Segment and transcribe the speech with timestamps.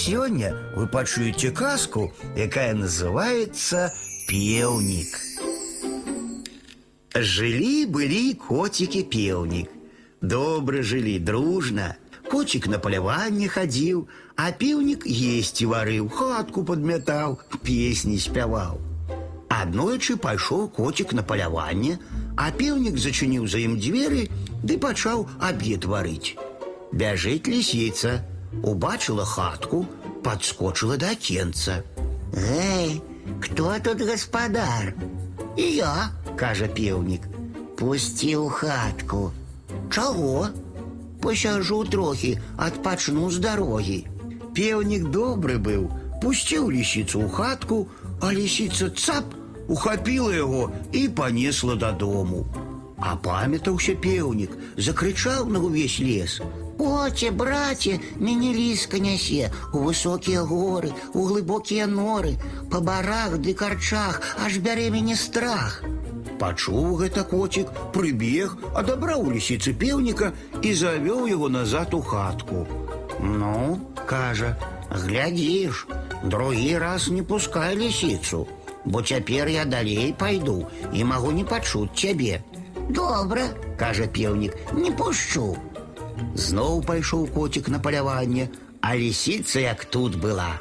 [0.00, 3.93] Сегодня вы пачуеце казку, якая называется
[4.25, 5.19] «Певник».
[7.13, 9.69] Жили-были котики-певник.
[10.21, 11.97] Добро жили, дружно.
[12.29, 14.07] Котик на поляванне ходил,
[14.37, 18.79] а певник есть варыў, хатку подмятаў, песни спяваў.
[19.49, 21.99] Аднойчы пайшоў котик на поляванне,
[22.37, 24.29] а певник зачыніў за ім дзверы
[24.63, 26.39] ды пачаў абед варыць.
[26.93, 28.23] Бяжыць лісіца,
[28.62, 29.86] убачыла хатку,
[30.22, 31.84] подскочила до окенца.
[32.34, 33.02] Эй,
[33.40, 34.94] кто тут господар?
[35.56, 37.22] «Я», — кажа певник.
[37.76, 39.32] Пусти у хатку.
[39.90, 40.48] «Чаго?»
[41.22, 44.06] «Посяжу трохи, адпачну з дарогі».
[44.54, 45.88] Певник добры быў,
[46.22, 47.88] пусціў лісіцу ў хатку,
[48.20, 49.24] а лісіца цап,
[49.68, 52.46] ухапіла яго і панесла дадому.
[52.96, 56.40] А памятаўся пеўнік, закрычаў на ўвесь лес.
[56.80, 62.36] Оце, браце, мяне ліска нясе у высокія горы, у глыбокія норы,
[62.70, 65.82] па барах ды карчах, аж бярэ мяне страх.
[66.38, 72.66] Пачуў гэта коцік, прыбег, адабраў у лісіцы пеўніка і завёў яго назад у хатку.
[73.20, 74.56] Ну, кажа,
[74.90, 75.86] глядзіш,
[76.24, 78.46] другі раз не пускай лісіцу,
[78.84, 82.42] бо цяпер я далей пайду і магу не пачуць цябе.
[82.90, 83.48] Добра,
[83.80, 85.56] кажа пеўнік, не пушчу.
[86.34, 88.48] Зноў пайшоў коцік на паляванне,
[88.80, 90.60] а лісіца як тут была.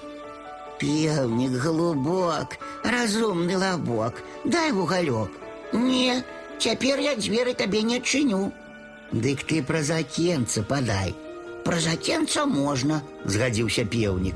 [0.79, 5.29] Певник голубок, разумны лобок, дай вугалек.
[5.73, 6.23] Не,
[6.59, 8.51] цяпер я дзверы табе не адчыню.
[9.11, 11.15] Дык ты праз акенца падай.
[11.63, 13.01] Праз акенца можна.
[13.25, 14.35] згадзіўся пеўнік.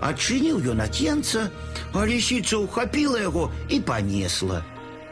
[0.00, 1.50] Адчыніў ён акенца,
[1.94, 4.62] а лісіца ўхапіла яго і панесла.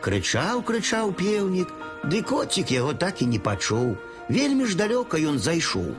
[0.04, 1.70] Крычаў, крычаў пеўнік,
[2.04, 3.96] ды коцік яго так і не пачуў.
[4.28, 5.92] Вельмі ж далёка ён зайшоў.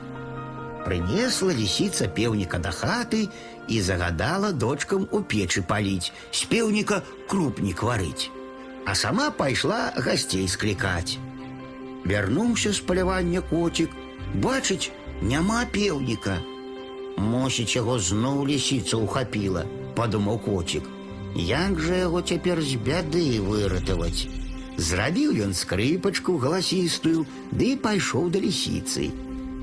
[0.86, 3.28] Прынесла лісіца пеўніка да хаты
[3.68, 8.30] і загадала дочкам у печы паліць, з пеўніка крупнік варыць.
[8.86, 11.18] А сама пайшла гасцей склікаць.
[12.06, 13.90] Вярнуўся з палявання коцік,
[14.34, 14.90] бачыць,
[15.22, 16.38] няма пеўніка.
[17.18, 20.86] Мусіць, яго зноў лісіца ўхапіла, падумаў коцік.
[21.34, 24.28] Як жа яго цяпер з бяды выратаваць?
[24.76, 29.08] Зрабіў ён скрыпачку галасістую, ды пайшоў да лісіцы.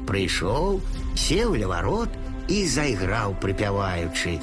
[0.10, 0.82] Прыйшоў,
[1.16, 2.10] сеў ля варот
[2.50, 4.40] і зайграў, прыпяваючы.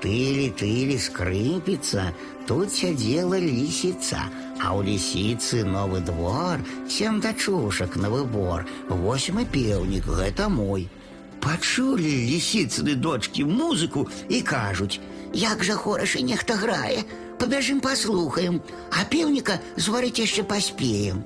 [0.00, 2.10] Тылі, тылі, скрыпіца,
[2.48, 4.26] тут сядзела лісіца,
[4.58, 10.88] а ў лісіцы новы двор, сем дачушак на выбор, восьмы пеўнік, гэта мой.
[11.44, 15.00] Пачулі лісіцыны дочкі музыку і кажуць:
[15.32, 17.04] Як жа хораша нехта грае,
[17.40, 18.60] пабяжым паслухаем,
[18.92, 21.24] а пеўніка зварыць яшчэ паспеем.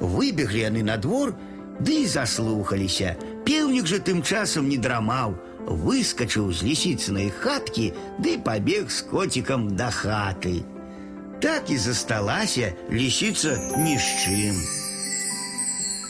[0.00, 1.36] Выбеглі яны на двор,
[1.80, 3.16] ды і заслухаліся.
[3.46, 5.36] Пеўнік жа тым часам не драмаў,
[5.66, 10.64] выскачыў з лісіцынай хаткі ды пабег з коцікам да хаты.
[11.40, 14.56] Так і засталася лісіца ні з чым.